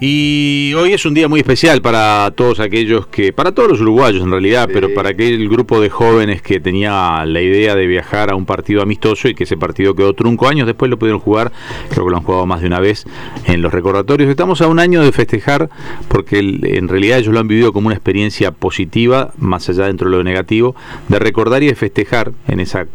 Y 0.00 0.74
hoy 0.74 0.92
es 0.92 1.04
un 1.06 1.14
día 1.14 1.26
muy 1.26 1.40
especial 1.40 1.82
para 1.82 2.30
todos 2.36 2.60
aquellos 2.60 3.08
que, 3.08 3.32
para 3.32 3.50
todos 3.50 3.68
los 3.68 3.80
uruguayos 3.80 4.22
en 4.22 4.30
realidad, 4.30 4.68
pero 4.72 4.94
para 4.94 5.08
aquel 5.08 5.48
grupo 5.48 5.80
de 5.80 5.90
jóvenes 5.90 6.40
que 6.40 6.60
tenía 6.60 7.26
la 7.26 7.42
idea 7.42 7.74
de 7.74 7.84
viajar 7.88 8.30
a 8.30 8.36
un 8.36 8.46
partido 8.46 8.80
amistoso 8.80 9.26
y 9.26 9.34
que 9.34 9.42
ese 9.42 9.56
partido 9.56 9.96
quedó 9.96 10.12
trunco 10.12 10.46
años 10.46 10.68
después 10.68 10.88
lo 10.88 11.00
pudieron 11.00 11.18
jugar, 11.18 11.50
creo 11.90 12.04
que 12.04 12.10
lo 12.12 12.16
han 12.16 12.22
jugado 12.22 12.46
más 12.46 12.60
de 12.60 12.68
una 12.68 12.78
vez 12.78 13.06
en 13.46 13.60
los 13.60 13.72
recordatorios. 13.72 14.30
Estamos 14.30 14.60
a 14.60 14.68
un 14.68 14.78
año 14.78 15.02
de 15.02 15.10
festejar 15.10 15.68
porque 16.06 16.38
en 16.38 16.86
realidad 16.86 17.18
ellos 17.18 17.34
lo 17.34 17.40
han 17.40 17.48
vivido 17.48 17.72
como 17.72 17.88
una 17.88 17.96
experiencia 17.96 18.52
positiva, 18.52 19.32
más 19.36 19.68
allá 19.68 19.86
dentro 19.86 20.08
de 20.08 20.16
lo 20.16 20.22
negativo, 20.22 20.76
de 21.08 21.18
recordar 21.18 21.64
y 21.64 21.66
de 21.66 21.74
festejar 21.74 22.30
en 22.46 22.60
esa, 22.60 22.86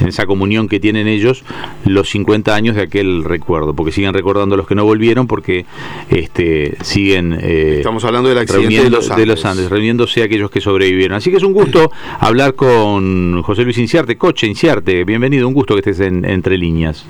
en 0.00 0.08
esa 0.08 0.26
comunión 0.26 0.66
que 0.66 0.80
tienen 0.80 1.06
ellos 1.06 1.44
los 1.84 2.10
50 2.10 2.52
años 2.52 2.74
de 2.74 2.82
aquel 2.82 3.22
recuerdo, 3.22 3.74
porque 3.74 3.92
siguen 3.92 4.12
recordando 4.12 4.56
a 4.56 4.58
los 4.58 4.66
que 4.66 4.74
no 4.74 4.84
volvieron, 4.84 5.28
porque... 5.28 5.66
Este, 6.32 6.82
siguen 6.82 7.38
eh, 7.38 7.74
Estamos 7.76 8.02
hablando 8.06 8.30
del 8.30 8.38
accidente 8.38 8.84
de 8.84 9.26
los, 9.26 9.44
Andes. 9.44 9.68
reuniéndose 9.68 10.22
aquellos 10.22 10.50
que 10.50 10.62
sobrevivieron. 10.62 11.14
Así 11.14 11.30
que 11.30 11.36
es 11.36 11.42
un 11.42 11.52
gusto 11.52 11.92
hablar 12.20 12.54
con 12.54 13.42
José 13.42 13.64
Luis 13.64 13.76
Inciarte, 13.76 14.16
Coche 14.16 14.46
Inciarte. 14.46 15.04
Bienvenido, 15.04 15.46
un 15.46 15.52
gusto 15.52 15.74
que 15.74 15.80
estés 15.80 16.00
en, 16.00 16.24
entre 16.24 16.56
líneas. 16.56 17.04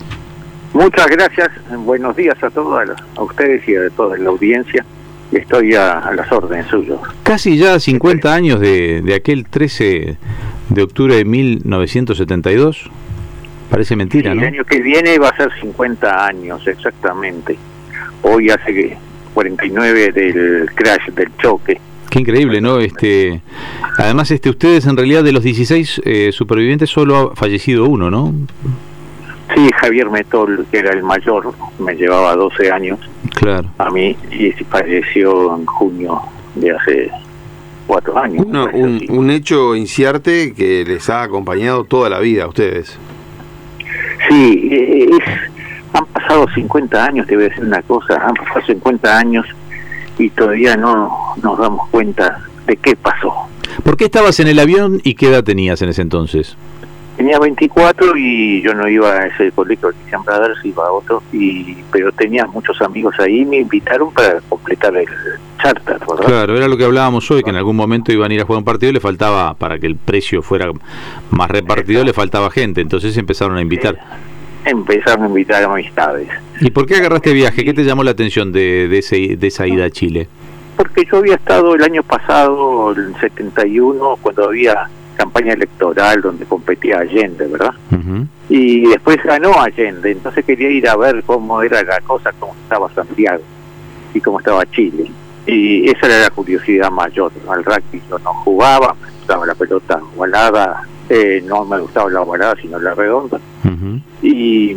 Muchas 0.73 1.07
gracias, 1.07 1.51
buenos 1.71 2.17
días 2.17 2.43
a 2.43 2.51
todos, 2.51 2.91
a 3.17 3.23
ustedes 3.23 3.69
y 3.69 3.77
a 3.77 3.91
toda 3.91 4.17
la 4.19 4.29
audiencia. 4.29 4.85
Estoy 5.31 5.77
a, 5.77 6.11
las 6.17 6.33
órdenes 6.33 6.67
suyos. 6.67 6.99
Casi 7.23 7.57
ya 7.57 7.79
50 7.79 8.35
años 8.35 8.59
de, 8.59 9.03
de 9.03 9.15
aquel 9.15 9.47
13 9.47 10.17
de 10.69 10.83
octubre 10.83 11.15
de 11.15 11.25
1972. 11.25 12.91
Parece 13.71 13.95
mentira, 13.95 14.35
¿no? 14.35 14.41
El 14.41 14.49
año 14.49 14.65
que 14.65 14.81
viene 14.81 15.17
va 15.21 15.29
a 15.29 15.37
ser 15.37 15.53
50 15.61 16.27
años, 16.27 16.67
exactamente. 16.67 17.57
Hoy 18.23 18.51
hace 18.51 18.75
que 18.75 18.97
49 19.35 20.13
del 20.13 20.71
crash, 20.75 21.09
del 21.15 21.31
choque. 21.41 21.81
Qué 22.11 22.21
increíble, 22.21 22.61
¿no? 22.61 22.79
Este, 22.79 23.41
además, 23.97 24.31
este, 24.31 24.51
ustedes 24.51 24.87
en 24.87 24.97
realidad 24.97 25.25
de 25.25 25.33
los 25.33 25.43
16 25.43 26.03
eh, 26.05 26.31
supervivientes 26.33 26.91
solo 26.91 27.33
ha 27.33 27.37
fallecido 27.37 27.87
uno, 27.87 28.11
¿no? 28.11 28.35
Sí, 29.55 29.69
Javier 29.81 30.11
Metol, 30.11 30.67
que 30.71 30.79
era 30.79 30.93
el 30.93 31.03
mayor, 31.03 31.55
me 31.79 31.95
llevaba 31.95 32.35
12 32.37 32.71
años. 32.71 32.99
Claro. 33.35 33.69
A 33.79 33.91
mí 33.91 34.17
y 34.31 34.51
falleció 34.65 35.57
en 35.57 35.67
junio 35.67 36.21
de 36.55 36.71
hace 36.71 37.11
cuatro 37.87 38.19
años. 38.19 38.45
un, 38.47 39.07
un, 39.09 39.31
hecho 39.31 39.75
incierto 39.75 40.31
que 40.57 40.85
les 40.87 41.09
ha 41.11 41.23
acompañado 41.23 41.85
toda 41.85 42.09
la 42.09 42.21
vida 42.21 42.45
a 42.45 42.49
ustedes. 42.49 42.99
Sí, 44.29 44.69
es 44.71 45.19
han 45.19 45.52
pasado 46.33 46.47
50 46.55 47.05
años, 47.05 47.27
te 47.27 47.35
voy 47.35 47.45
a 47.45 47.49
decir 47.49 47.65
una 47.65 47.83
cosa, 47.83 48.15
han 48.27 48.35
pasado 48.35 48.63
50 48.67 49.19
años 49.19 49.47
y 50.19 50.31
todavía 50.31 50.77
no 50.77 51.35
nos 51.43 51.59
damos 51.59 51.89
cuenta 51.91 52.41
de 52.67 52.77
qué 52.77 52.97
pasó. 52.97 53.33
¿Por 53.85 53.97
qué 53.97 54.07
estabas 54.07 54.41
en 54.41 54.49
el 54.49 54.59
avión 54.59 55.01
y 55.05 55.15
qué 55.15 55.29
edad 55.29 55.45
tenías 55.45 55.83
en 55.83 55.91
ese 55.91 56.03
entonces? 56.03 56.57
Tenía 57.17 57.39
24 57.39 58.17
y 58.17 58.63
yo 58.63 58.73
no 58.73 58.89
iba 58.89 59.11
a 59.11 59.27
ese 59.27 59.53
colegio 59.53 59.89
de 59.89 59.95
Christian 59.95 60.25
Brothers, 60.25 60.65
iba 60.65 60.87
a 60.87 60.93
otro, 60.93 61.23
y, 61.33 61.77
pero 61.93 62.11
tenía 62.13 62.47
muchos 62.47 62.81
amigos 62.81 63.15
ahí 63.19 63.41
y 63.41 63.45
me 63.45 63.59
invitaron 63.59 64.11
para 64.13 64.41
completar 64.49 64.97
el 64.97 65.07
charter, 65.63 65.99
¿verdad? 66.01 66.25
Claro, 66.25 66.57
era 66.57 66.67
lo 66.67 66.79
que 66.79 66.85
hablábamos 66.85 67.31
hoy, 67.31 67.43
que 67.43 67.51
en 67.51 67.57
algún 67.57 67.77
momento 67.77 68.11
iban 68.11 68.31
a 68.31 68.35
ir 68.35 68.41
a 68.41 68.45
jugar 68.45 68.59
un 68.59 68.65
partido 68.65 68.89
y 68.91 68.95
le 68.95 69.01
faltaba, 69.01 69.53
para 69.53 69.79
que 69.79 69.87
el 69.87 69.97
precio 69.97 70.41
fuera 70.41 70.71
más 71.31 71.51
repartido, 71.51 72.03
le 72.03 72.15
faltaba 72.15 72.51
gente, 72.51 72.81
entonces 72.81 73.15
empezaron 73.19 73.59
a 73.59 73.61
invitar 73.61 73.99
empezaron 74.65 75.25
a 75.25 75.29
invitar 75.29 75.63
amistades. 75.65 76.29
¿Y 76.61 76.71
por 76.71 76.87
qué 76.87 76.97
agarraste 76.97 77.33
viaje? 77.33 77.65
¿Qué 77.65 77.75
te 77.75 77.85
llamó 77.85 78.05
la 78.05 78.13
atención 78.13 78.53
de, 78.53 78.89
de, 78.89 78.99
ese, 78.99 79.37
de 79.37 79.47
esa 79.47 79.67
ida 79.67 79.87
a 79.87 79.91
Chile? 79.91 80.29
Porque 80.77 81.05
yo 81.11 81.19
había 81.19 81.35
estado 81.35 81.75
el 81.75 81.83
año 81.83 82.03
pasado, 82.03 82.93
el 82.93 83.15
71, 83.21 84.19
cuando 84.23 84.45
había 84.45 84.89
campaña 85.17 85.53
electoral 85.53 86.23
donde 86.23 86.45
competía 86.47 86.99
Allende, 86.99 87.47
¿verdad? 87.47 87.75
Y 88.49 88.89
después 88.89 89.19
ganó 89.23 89.61
Allende, 89.61 90.13
entonces 90.13 90.45
quería 90.45 90.71
ir 90.71 90.89
a 90.89 90.97
ver 90.97 91.23
cómo 91.25 91.63
era 91.63 91.83
la 91.83 92.01
cosa, 92.01 92.33
cómo 92.39 92.55
estaba 92.63 92.93
Santiago 92.93 93.43
y 94.15 94.21
cómo 94.21 94.39
estaba 94.41 94.65
Chile. 94.67 95.11
Y 95.47 95.89
esa 95.91 96.07
era 96.07 96.21
la 96.21 96.31
curiosidad 96.31 96.91
mayor. 96.91 97.33
Al 97.49 97.65
rugby 97.65 98.01
yo 98.09 98.19
no 98.21 98.33
jugaba, 98.35 98.95
me 99.01 99.11
gustaba 99.11 99.47
la 99.47 99.55
pelota 99.55 100.01
volada, 100.17 100.83
eh, 101.09 101.43
no 101.47 101.65
me 101.65 101.79
gustaba 101.81 102.11
la 102.11 102.23
ovalada 102.23 102.57
sino 102.61 102.79
la 102.79 102.95
redonda 102.95 103.39
y 104.43 104.77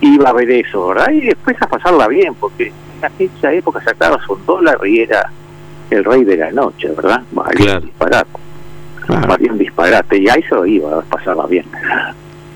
iba 0.00 0.30
a 0.30 0.32
ver 0.32 0.50
eso 0.50 0.88
verdad 0.88 1.10
y 1.10 1.20
después 1.20 1.56
a 1.60 1.66
pasarla 1.66 2.08
bien 2.08 2.34
porque 2.34 2.72
en 2.98 3.04
aquella 3.04 3.52
época 3.52 3.82
sacabas 3.82 4.28
un 4.28 4.44
dólar 4.46 4.78
y 4.86 5.00
era 5.00 5.30
el 5.90 6.04
rey 6.04 6.24
de 6.24 6.36
la 6.36 6.50
noche 6.52 6.88
verdad 6.88 7.22
claro. 7.56 7.80
disparate 7.80 8.30
claro. 9.06 9.36
un 9.50 9.58
disparate 9.58 10.18
y 10.18 10.28
a 10.28 10.34
eso 10.34 10.64
iba 10.66 10.98
a 10.98 11.02
pasarla 11.02 11.46
bien 11.46 11.64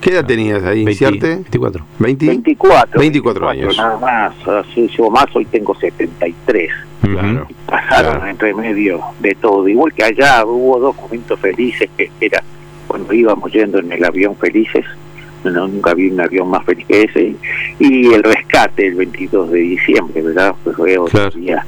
¿Qué 0.00 0.10
edad 0.10 0.26
tenías 0.26 0.60
ahí? 0.64 0.84
24. 0.84 1.86
20, 2.00 2.26
24. 2.26 2.98
24 2.98 3.48
años. 3.48 3.76
Nada 3.76 3.98
más, 3.98 4.48
así 4.48 4.90
más, 5.12 5.26
hoy 5.32 5.44
tengo 5.44 5.76
73. 5.76 6.70
Claro. 7.02 7.46
Pasaron 7.66 8.26
entre 8.26 8.52
medio 8.52 9.00
de 9.20 9.32
todo. 9.36 9.68
Igual 9.68 9.92
que 9.92 10.02
allá 10.02 10.44
hubo 10.44 10.80
dos 10.80 10.96
momentos 10.96 11.38
felices 11.38 11.88
que 11.96 12.10
era 12.20 12.42
cuando 12.88 13.12
íbamos 13.12 13.52
yendo 13.52 13.78
en 13.78 13.92
el 13.92 14.04
avión 14.04 14.34
felices, 14.34 14.84
no, 15.50 15.68
nunca 15.68 15.94
vi 15.94 16.10
un 16.10 16.20
avión 16.20 16.48
más 16.48 16.64
feliz 16.64 16.86
que 16.86 17.02
ese, 17.02 17.34
y 17.78 18.12
el 18.12 18.22
rescate 18.22 18.86
el 18.86 18.94
22 18.94 19.50
de 19.50 19.58
diciembre, 19.58 20.22
¿verdad? 20.22 20.54
Pues 20.62 20.76
fue 20.76 20.98
otro 20.98 21.30
día 21.30 21.64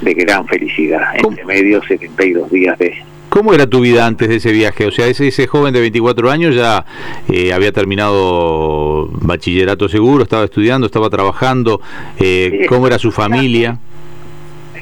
de 0.00 0.14
gran 0.14 0.46
felicidad, 0.46 1.16
entre 1.16 1.44
medio 1.44 1.82
72 1.82 2.50
días 2.50 2.78
de... 2.78 2.94
¿Cómo 3.28 3.52
era 3.52 3.66
tu 3.66 3.80
vida 3.80 4.06
antes 4.06 4.28
de 4.28 4.36
ese 4.36 4.52
viaje? 4.52 4.86
O 4.86 4.90
sea, 4.90 5.06
ese, 5.06 5.28
ese 5.28 5.46
joven 5.46 5.74
de 5.74 5.80
24 5.80 6.30
años 6.30 6.54
ya 6.54 6.84
eh, 7.28 7.52
había 7.52 7.72
terminado 7.72 9.08
bachillerato 9.12 9.88
seguro, 9.88 10.22
estaba 10.22 10.44
estudiando, 10.44 10.86
estaba 10.86 11.10
trabajando, 11.10 11.80
eh, 12.18 12.66
¿cómo 12.68 12.86
era 12.86 12.98
su 12.98 13.10
familia? 13.10 13.78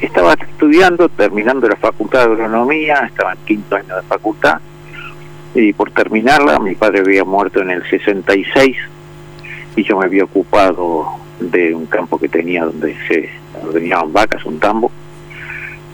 Estaba 0.00 0.34
estudiando, 0.34 1.08
terminando 1.08 1.68
la 1.68 1.76
facultad 1.76 2.26
de 2.26 2.32
agronomía, 2.34 3.06
estaba 3.06 3.32
en 3.32 3.38
quinto 3.46 3.76
año 3.76 3.96
de 3.96 4.02
facultad, 4.02 4.60
y 5.54 5.72
por 5.72 5.90
terminarla 5.92 6.58
mi 6.58 6.74
padre 6.74 7.00
había 7.00 7.24
muerto 7.24 7.60
en 7.60 7.70
el 7.70 7.88
66 7.88 8.76
y 9.76 9.82
yo 9.82 9.98
me 9.98 10.06
había 10.06 10.24
ocupado 10.24 11.06
de 11.40 11.74
un 11.74 11.86
campo 11.86 12.18
que 12.18 12.28
tenía 12.28 12.64
donde 12.64 12.96
se 13.08 13.28
ordeñaban 13.62 14.12
vacas, 14.12 14.44
un 14.44 14.58
tambo, 14.58 14.90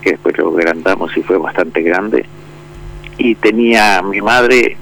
que 0.03 0.12
después 0.12 0.37
lo 0.38 0.48
agrandamos 0.56 1.16
y 1.16 1.22
fue 1.22 1.38
bastante 1.38 1.82
grande. 1.82 2.26
Y 3.19 3.34
tenía 3.34 4.03
mi 4.03 4.21
madre 4.21 4.76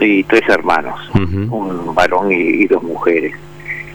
y 0.00 0.24
tres 0.24 0.48
hermanos, 0.48 0.98
un 1.14 1.94
varón 1.94 2.32
y, 2.32 2.66
dos 2.66 2.82
mujeres. 2.82 3.34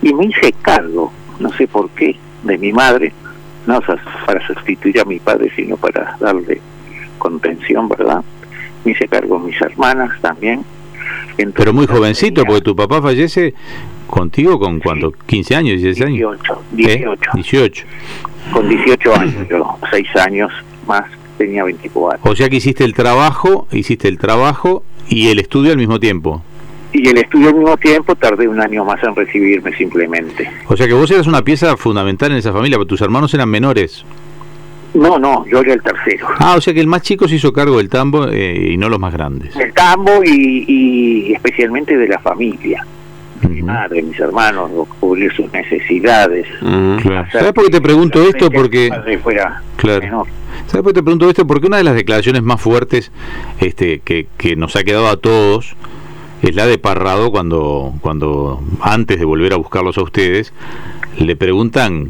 Y 0.01 0.13
me 0.13 0.25
hice 0.25 0.53
cargo, 0.61 1.11
no 1.39 1.51
sé 1.53 1.67
por 1.67 1.89
qué, 1.91 2.15
de 2.43 2.57
mi 2.57 2.71
madre, 2.71 3.13
no 3.65 3.79
para 4.25 4.45
sustituir 4.45 4.99
a 4.99 5.05
mi 5.05 5.19
padre, 5.19 5.51
sino 5.55 5.77
para 5.77 6.15
darle 6.19 6.61
contención, 7.17 7.89
¿verdad? 7.89 8.23
Me 8.85 8.91
hice 8.91 9.07
cargo 9.07 9.39
mis 9.39 9.59
hermanas 9.61 10.11
también. 10.21 10.63
Pero 11.55 11.73
muy 11.73 11.85
jovencito, 11.85 12.45
porque 12.45 12.61
tu 12.61 12.75
papá 12.75 13.01
fallece 13.01 13.53
contigo 14.07 14.59
con 14.59 14.79
cuánto, 14.79 15.11
15 15.11 15.55
años, 15.55 15.81
16 15.81 16.07
años. 16.07 16.39
18, 16.71 17.31
18. 17.33 17.85
Con 18.53 18.69
18 18.69 19.15
años, 19.15 19.47
yo, 19.49 19.77
6 19.91 20.07
años 20.17 20.51
más 20.87 21.03
tenía 21.37 21.63
24. 21.63 22.31
O 22.31 22.35
sea 22.35 22.49
que 22.49 22.57
hiciste 22.57 22.83
el 22.85 22.93
trabajo, 22.93 23.67
hiciste 23.71 24.07
el 24.07 24.17
trabajo 24.17 24.83
y 25.09 25.29
el 25.29 25.39
estudio 25.39 25.71
al 25.71 25.77
mismo 25.77 25.99
tiempo. 25.99 26.41
Y 26.93 27.09
el 27.09 27.17
estudio 27.17 27.49
al 27.49 27.55
mismo 27.55 27.75
tiempo 27.75 28.15
tardé 28.15 28.47
un 28.47 28.61
año 28.61 28.85
más 28.85 29.03
en 29.03 29.13
recibirme 29.15 29.75
simplemente. 29.75 30.49
O 30.67 30.77
sea 30.77 30.87
que 30.87 30.93
vos 30.93 31.11
eras 31.11 31.27
una 31.27 31.41
pieza 31.41 31.75
fundamental 31.75 32.31
en 32.31 32.37
esa 32.37 32.53
familia, 32.53 32.77
porque 32.77 32.89
tus 32.89 33.01
hermanos 33.01 33.33
eran 33.33 33.49
menores. 33.49 34.05
No, 34.95 35.19
no, 35.19 35.45
yo 35.45 35.59
era 35.59 35.73
el 35.73 35.81
tercero. 35.81 36.27
Ah, 36.39 36.55
o 36.57 36.61
sea 36.61 36.73
que 36.73 36.79
el 36.79 36.87
más 36.87 37.01
chico 37.01 37.27
se 37.27 37.35
hizo 37.35 37.51
cargo 37.51 37.77
del 37.77 37.89
tambo 37.89 38.27
eh, 38.29 38.71
y 38.71 38.77
no 38.77 38.89
los 38.89 38.99
más 38.99 39.13
grandes. 39.13 39.55
El 39.55 39.73
tambo 39.73 40.23
y, 40.23 41.33
especialmente 41.33 41.97
de 41.97 42.07
la 42.07 42.19
familia. 42.19 42.85
Mi 43.47 43.61
madre, 43.61 44.01
mis 44.01 44.19
hermanos, 44.19 44.71
cubrir 44.99 45.31
sus 45.33 45.51
necesidades. 45.51 46.47
¿Sabes 47.31 47.51
por 47.53 47.65
qué 47.65 47.69
te 47.69 47.81
pregunto 47.81 48.23
esto? 48.23 48.49
Porque... 48.49 48.89
claro. 49.75 50.25
¿Sabes 50.67 50.83
por 50.83 50.93
qué 50.93 50.93
te 50.93 51.03
pregunto 51.03 51.29
esto? 51.29 51.45
Porque 51.45 51.67
una 51.67 51.77
de 51.77 51.83
las 51.83 51.95
declaraciones 51.95 52.41
más 52.41 52.61
fuertes 52.61 53.11
este, 53.59 53.99
que, 53.99 54.27
que 54.37 54.55
nos 54.55 54.77
ha 54.77 54.83
quedado 54.83 55.09
a 55.09 55.17
todos 55.17 55.75
es 56.41 56.55
la 56.55 56.65
de 56.65 56.77
Parrado 56.77 57.31
cuando, 57.31 57.93
cuando 58.01 58.63
antes 58.81 59.19
de 59.19 59.25
volver 59.25 59.53
a 59.53 59.57
buscarlos 59.57 59.97
a 59.97 60.01
ustedes, 60.01 60.53
le 61.19 61.35
preguntan 61.35 62.09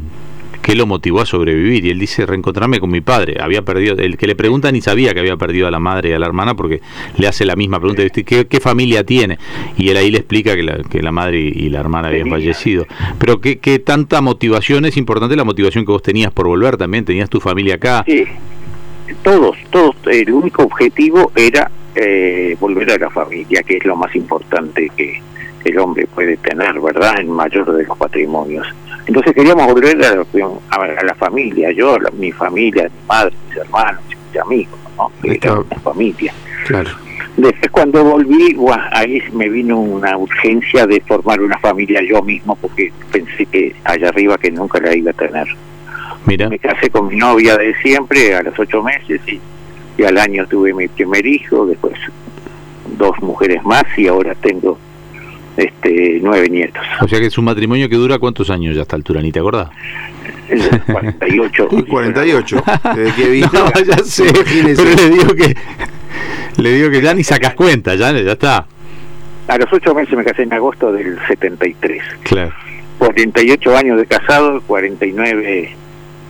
qué 0.66 0.74
lo 0.74 0.84
motivó 0.84 1.20
a 1.20 1.26
sobrevivir. 1.26 1.84
Y 1.84 1.90
él 1.90 1.98
dice, 2.00 2.26
reencontrarme 2.26 2.80
con 2.80 2.90
mi 2.90 3.00
padre. 3.00 3.36
Había 3.40 3.62
perdido, 3.62 3.94
el 3.98 4.16
que 4.16 4.26
le 4.26 4.34
pregunta 4.34 4.72
ni 4.72 4.80
sabía 4.80 5.14
que 5.14 5.20
había 5.20 5.36
perdido 5.36 5.68
a 5.68 5.70
la 5.70 5.78
madre 5.78 6.08
y 6.08 6.12
a 6.12 6.18
la 6.18 6.26
hermana 6.26 6.56
porque 6.56 6.80
le 7.16 7.28
hace 7.28 7.44
la 7.44 7.54
misma 7.54 7.78
pregunta, 7.78 8.02
¿qué, 8.08 8.46
qué 8.48 8.60
familia 8.60 9.04
tiene? 9.04 9.38
Y 9.78 9.90
él 9.90 9.96
ahí 9.96 10.10
le 10.10 10.18
explica 10.18 10.56
que 10.56 10.64
la, 10.64 10.78
que 10.82 11.02
la 11.02 11.12
madre 11.12 11.38
y 11.38 11.68
la 11.68 11.78
hermana 11.78 12.08
habían 12.08 12.28
fallecido. 12.28 12.84
Pero 13.16 13.40
¿qué, 13.40 13.60
qué 13.60 13.78
tanta 13.78 14.20
motivación 14.20 14.86
es 14.86 14.96
importante 14.96 15.36
la 15.36 15.44
motivación 15.44 15.86
que 15.86 15.92
vos 15.92 16.02
tenías 16.02 16.32
por 16.32 16.48
volver 16.48 16.76
también? 16.76 17.04
¿Tenías 17.04 17.30
tu 17.30 17.38
familia 17.38 17.76
acá? 17.76 18.02
Sí, 18.04 18.24
todos, 19.22 19.56
todos. 19.70 19.94
El 20.10 20.32
único 20.32 20.64
objetivo 20.64 21.30
era 21.36 21.70
eh, 21.94 22.56
volver 22.58 22.90
a 22.90 22.98
la 22.98 23.10
familia, 23.10 23.62
que 23.62 23.76
es 23.76 23.84
lo 23.84 23.94
más 23.94 24.16
importante 24.16 24.90
que 24.96 25.22
el 25.64 25.78
hombre 25.78 26.08
puede 26.12 26.36
tener, 26.38 26.80
¿verdad? 26.80 27.20
El 27.20 27.28
mayor 27.28 27.72
de 27.72 27.84
los 27.84 27.96
patrimonios. 27.96 28.66
Entonces 29.06 29.34
queríamos 29.34 29.66
volver 29.66 29.96
a, 30.04 31.04
la 31.04 31.14
familia, 31.14 31.70
yo, 31.72 31.96
mi 32.18 32.32
familia, 32.32 32.84
mi 32.84 33.06
madre, 33.06 33.34
mis 33.48 33.56
hermanos, 33.56 34.00
mis 34.08 34.40
amigos, 34.40 34.78
¿no? 34.96 35.10
Era 35.22 35.60
una 35.60 35.78
familia. 35.78 36.32
Claro. 36.66 36.90
Después 37.36 37.70
cuando 37.70 38.02
volví, 38.02 38.56
ahí 38.92 39.22
me 39.32 39.48
vino 39.48 39.78
una 39.78 40.16
urgencia 40.16 40.86
de 40.86 41.00
formar 41.02 41.40
una 41.40 41.58
familia 41.58 42.00
yo 42.02 42.22
mismo, 42.22 42.56
porque 42.56 42.92
pensé 43.12 43.46
que 43.46 43.76
allá 43.84 44.08
arriba 44.08 44.38
que 44.38 44.50
nunca 44.50 44.80
la 44.80 44.96
iba 44.96 45.10
a 45.10 45.14
tener. 45.14 45.46
Mira. 46.24 46.48
Me 46.48 46.58
casé 46.58 46.90
con 46.90 47.08
mi 47.08 47.16
novia 47.16 47.56
de 47.56 47.74
siempre 47.82 48.34
a 48.34 48.42
los 48.42 48.58
ocho 48.58 48.82
meses 48.82 49.20
y, 49.28 49.40
y 49.98 50.04
al 50.04 50.18
año 50.18 50.46
tuve 50.46 50.74
mi 50.74 50.88
primer 50.88 51.24
hijo, 51.24 51.66
después 51.66 51.94
dos 52.98 53.20
mujeres 53.20 53.62
más 53.64 53.84
y 53.96 54.08
ahora 54.08 54.34
tengo 54.34 54.78
este, 55.56 56.20
nueve 56.22 56.48
nietos. 56.48 56.82
O 57.00 57.08
sea 57.08 57.18
que 57.18 57.26
es 57.26 57.38
un 57.38 57.44
matrimonio 57.44 57.88
que 57.88 57.96
dura 57.96 58.18
cuántos 58.18 58.50
años 58.50 58.74
ya 58.74 58.80
a 58.80 58.82
esta 58.82 58.96
altura, 58.96 59.20
ni 59.20 59.32
te 59.32 59.40
acordás. 59.40 59.70
48. 60.86 61.68
48. 61.88 62.64
Desde 62.96 63.14
que 63.14 63.28
viste. 63.30 63.56
No, 63.56 63.70
ya 63.82 63.98
sé, 63.98 64.24
pero 64.32 64.94
le 64.94 65.10
digo 65.10 65.34
que 65.34 65.56
le 66.58 66.72
digo 66.72 66.90
que 66.90 67.00
ya 67.00 67.14
ni 67.14 67.22
sacas 67.22 67.54
cuenta, 67.54 67.94
ya, 67.94 68.12
ya 68.12 68.32
está. 68.32 68.66
A 69.48 69.58
los 69.58 69.72
ocho 69.72 69.94
meses 69.94 70.16
me 70.16 70.24
casé 70.24 70.42
en 70.42 70.52
agosto 70.52 70.92
del 70.92 71.18
73. 71.28 72.02
Claro. 72.24 72.52
48 72.98 73.76
años 73.76 73.98
de 73.98 74.06
casado, 74.06 74.60
49 74.62 75.70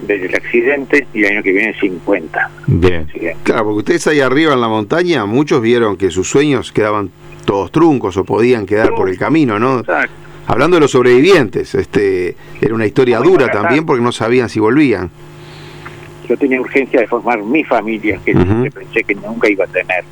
desde 0.06 0.26
el 0.26 0.34
accidente 0.34 1.06
y 1.14 1.24
el 1.24 1.32
año 1.32 1.42
que 1.42 1.52
viene 1.52 1.74
50. 1.78 2.50
Bien. 2.66 3.06
Claro, 3.42 3.64
porque 3.64 3.78
ustedes 3.78 4.06
ahí 4.08 4.20
arriba 4.20 4.52
en 4.52 4.60
la 4.60 4.68
montaña, 4.68 5.24
muchos 5.26 5.62
vieron 5.62 5.96
que 5.96 6.10
sus 6.10 6.28
sueños 6.28 6.72
quedaban 6.72 7.10
todos 7.46 7.72
truncos 7.72 8.16
o 8.18 8.24
podían 8.24 8.66
quedar 8.66 8.94
por 8.94 9.08
el 9.08 9.16
camino, 9.16 9.58
¿no? 9.58 9.80
Exacto. 9.80 10.12
Hablando 10.48 10.76
de 10.76 10.82
los 10.82 10.90
sobrevivientes, 10.90 11.74
este 11.74 12.36
era 12.60 12.74
una 12.74 12.86
historia 12.86 13.18
dura 13.18 13.48
también 13.50 13.86
porque 13.86 14.02
no 14.02 14.12
sabían 14.12 14.48
si 14.48 14.60
volvían. 14.60 15.10
Yo 16.28 16.36
tenía 16.36 16.60
urgencia 16.60 17.00
de 17.00 17.06
formar 17.06 17.42
mi 17.42 17.64
familia, 17.64 18.20
que 18.24 18.34
pensé 18.34 19.04
que 19.04 19.14
nunca 19.14 19.48
iba 19.48 19.64
a 19.64 19.68
tener. 19.68 20.04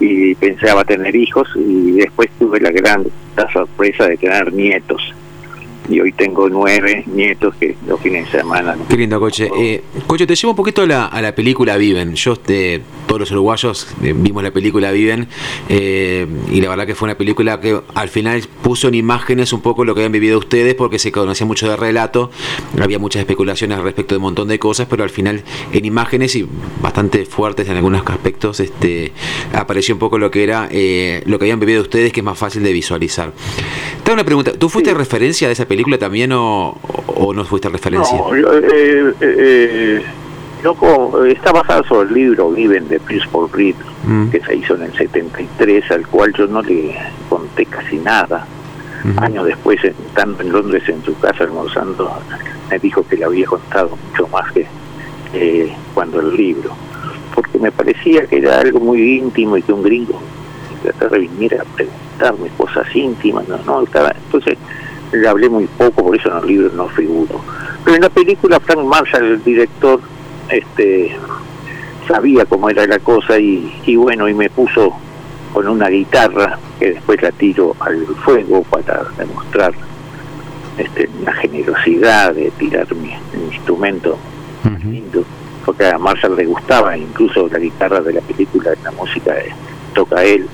Y 0.00 0.34
pensaba 0.36 0.82
tener 0.84 1.14
hijos 1.14 1.48
y 1.56 1.92
después 1.92 2.30
tuve 2.38 2.58
la 2.58 2.70
gran 2.70 3.04
la 3.36 3.52
sorpresa 3.52 4.06
de 4.06 4.16
tener 4.16 4.52
nietos. 4.52 5.14
Y 5.88 6.00
hoy 6.00 6.12
tengo 6.12 6.48
nueve 6.48 7.04
nietos 7.06 7.54
que 7.56 7.76
los 7.86 8.00
fines 8.00 8.30
de 8.30 8.38
semana. 8.38 8.76
Qué 8.88 8.96
lindo, 8.96 9.18
Coche. 9.18 9.50
Eh, 9.58 9.82
Coche, 10.06 10.26
te 10.26 10.34
llevo 10.34 10.50
un 10.50 10.56
poquito 10.56 10.82
a 10.82 10.86
la, 10.86 11.06
a 11.06 11.20
la 11.22 11.34
película 11.34 11.76
Viven. 11.76 12.14
Yo, 12.14 12.36
eh, 12.48 12.80
todos 13.06 13.20
los 13.20 13.30
uruguayos 13.32 13.88
eh, 14.02 14.14
vimos 14.16 14.42
la 14.42 14.52
película 14.52 14.92
Viven 14.92 15.26
eh, 15.68 16.26
y 16.52 16.60
la 16.60 16.68
verdad 16.68 16.86
que 16.86 16.94
fue 16.94 17.06
una 17.06 17.16
película 17.16 17.60
que 17.60 17.80
al 17.94 18.08
final 18.08 18.40
puso 18.70 18.86
en 18.86 18.94
imágenes 18.94 19.52
un 19.52 19.62
poco 19.62 19.84
lo 19.84 19.96
que 19.96 20.02
habían 20.02 20.12
vivido 20.12 20.38
ustedes 20.38 20.76
porque 20.76 21.00
se 21.00 21.10
conocía 21.10 21.44
mucho 21.44 21.68
de 21.68 21.74
relato, 21.74 22.30
había 22.80 23.00
muchas 23.00 23.18
especulaciones 23.18 23.80
respecto 23.80 24.14
de 24.14 24.18
un 24.18 24.22
montón 24.22 24.46
de 24.46 24.60
cosas, 24.60 24.86
pero 24.88 25.02
al 25.02 25.10
final 25.10 25.42
en 25.72 25.84
imágenes 25.84 26.36
y 26.36 26.46
bastante 26.80 27.24
fuertes 27.26 27.68
en 27.68 27.76
algunos 27.76 28.06
aspectos 28.06 28.60
este, 28.60 29.10
apareció 29.52 29.96
un 29.96 29.98
poco 29.98 30.20
lo 30.20 30.30
que 30.30 30.44
era 30.44 30.68
eh, 30.70 31.20
lo 31.26 31.36
que 31.40 31.46
habían 31.46 31.58
vivido 31.58 31.82
ustedes 31.82 32.12
que 32.12 32.20
es 32.20 32.24
más 32.24 32.38
fácil 32.38 32.62
de 32.62 32.72
visualizar. 32.72 33.32
Te 34.04 34.12
hago 34.12 34.14
una 34.14 34.24
pregunta, 34.24 34.52
¿tú 34.52 34.68
fuiste 34.68 34.94
referencia 34.94 35.48
de 35.48 35.54
esa 35.54 35.66
película 35.66 35.98
también 35.98 36.30
o, 36.30 36.78
o 37.08 37.34
no 37.34 37.44
fuiste 37.44 37.68
referencia? 37.70 38.18
No, 38.18 38.32
eh, 38.32 39.14
eh, 39.20 40.02
está 41.26 41.50
basado 41.50 41.82
sobre 41.88 42.08
el 42.10 42.14
libro 42.14 42.52
Viven 42.52 42.86
de 42.86 43.00
Pierce 43.00 43.28
Paul 43.32 43.50
Reed, 43.52 43.74
Mm. 44.04 44.30
que 44.30 44.40
se 44.40 44.56
hizo 44.56 44.74
en 44.76 44.82
el 44.82 44.92
73, 44.96 45.90
al 45.90 46.06
cual 46.06 46.32
yo 46.32 46.46
no 46.46 46.62
le 46.62 46.96
conté 47.28 47.66
casi 47.66 47.98
nada. 47.98 48.46
Años 49.16 49.46
después, 49.46 49.82
estando 49.82 50.42
en 50.42 50.52
Londres 50.52 50.82
en 50.88 51.02
su 51.02 51.18
casa 51.18 51.44
almorzando, 51.44 52.12
me 52.70 52.78
dijo 52.78 53.06
que 53.06 53.16
le 53.16 53.24
había 53.24 53.46
contado 53.46 53.96
mucho 54.08 54.28
más 54.28 54.52
que 54.52 54.66
cuando 55.94 56.20
el 56.20 56.36
libro, 56.36 56.70
porque 57.34 57.58
me 57.58 57.70
parecía 57.70 58.26
que 58.26 58.38
era 58.38 58.60
algo 58.60 58.80
muy 58.80 59.18
íntimo 59.18 59.56
y 59.56 59.62
que 59.62 59.72
un 59.72 59.82
gringo 59.82 60.20
Inglaterra 60.80 61.18
viniera 61.18 61.62
a 61.62 61.64
preguntarme 61.64 62.48
cosas 62.56 62.86
íntimas, 62.94 63.46
no, 63.48 63.58
no, 63.58 63.82
estaba, 63.82 64.12
entonces 64.24 64.58
le 65.12 65.28
hablé 65.28 65.48
muy 65.48 65.66
poco, 65.66 66.04
por 66.04 66.16
eso 66.16 66.30
en 66.30 66.38
el 66.38 66.46
libro 66.46 66.70
no 66.74 66.88
figuro. 66.88 67.40
Pero 67.84 67.96
en 67.96 68.02
la 68.02 68.08
película 68.08 68.60
Frank 68.60 68.84
Marshall, 68.84 69.24
el 69.24 69.44
director, 69.44 70.00
este 70.48 71.16
sabía 72.08 72.44
cómo 72.44 72.68
era 72.68 72.86
la 72.86 72.98
cosa 72.98 73.38
y, 73.38 73.80
y 73.86 73.96
bueno, 73.96 74.28
y 74.28 74.34
me 74.34 74.50
puso 74.50 74.96
con 75.52 75.66
una 75.68 75.88
guitarra 75.88 76.58
que 76.78 76.92
después 76.92 77.20
la 77.22 77.32
tiro 77.32 77.74
al 77.80 78.06
fuego 78.24 78.62
para 78.64 79.02
demostrar 79.18 79.72
este, 80.78 81.08
una 81.20 81.32
generosidad 81.34 82.34
de 82.34 82.50
tirar 82.52 82.86
mi, 82.94 83.08
mi 83.34 83.54
instrumento 83.54 84.16
lindo, 84.92 85.24
porque 85.64 85.86
a 85.86 85.98
Marshall 85.98 86.36
le 86.36 86.44
gustaba, 86.46 86.96
incluso 86.96 87.48
la 87.48 87.58
guitarra 87.58 88.00
de 88.00 88.12
la 88.14 88.20
película, 88.20 88.70
la 88.84 88.90
música 88.92 89.34
eh, 89.38 89.50
toca 89.94 90.22
él. 90.22 90.46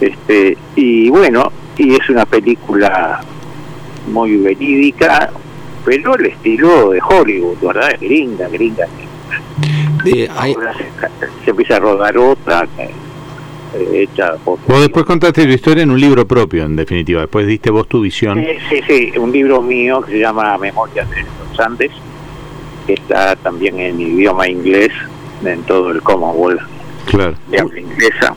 Este, 0.00 0.56
y 0.76 1.08
bueno, 1.10 1.50
y 1.76 1.94
es 1.94 2.08
una 2.10 2.24
película 2.26 3.20
muy 4.12 4.36
verídica, 4.36 5.30
pero 5.84 6.14
el 6.16 6.26
estilo 6.26 6.90
de 6.90 7.00
Hollywood, 7.02 7.56
¿verdad? 7.62 7.92
Es 7.92 8.00
gringa, 8.00 8.48
gringa. 8.48 8.86
Eh, 10.04 10.28
hay- 10.36 10.54
Ahora 10.54 10.74
se, 10.74 10.84
se 11.44 11.50
empieza 11.50 11.76
a 11.76 11.80
rodar 11.80 12.16
otra, 12.18 12.66
eh, 12.78 12.90
hecha 13.92 14.34
por... 14.44 14.58
Vos 14.66 14.80
después 14.80 15.04
contaste 15.04 15.44
tu 15.44 15.50
historia 15.52 15.82
en 15.82 15.90
un 15.90 16.00
libro 16.00 16.26
propio, 16.26 16.64
en 16.64 16.76
definitiva. 16.76 17.22
Después 17.22 17.46
diste 17.46 17.70
vos 17.70 17.88
tu 17.88 18.00
visión. 18.00 18.38
Sí, 18.42 18.56
sí, 18.68 18.80
sí, 19.12 19.18
un 19.18 19.32
libro 19.32 19.60
mío 19.62 20.00
que 20.02 20.12
se 20.12 20.18
llama 20.20 20.56
Memorias 20.58 21.08
de 21.10 21.22
los 21.22 21.60
Andes, 21.60 21.90
que 22.86 22.94
está 22.94 23.36
también 23.36 23.78
en 23.80 24.00
idioma 24.00 24.48
inglés, 24.48 24.90
en 25.44 25.62
todo 25.62 25.90
el 25.90 26.02
Commonwealth 26.02 26.60
Claro. 27.06 27.34
de 27.50 27.58
habla 27.60 27.80
inglesa. 27.80 28.34